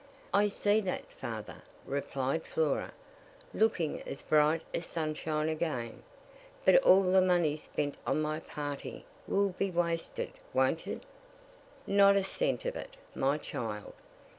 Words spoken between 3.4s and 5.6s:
looking as bright as sunshine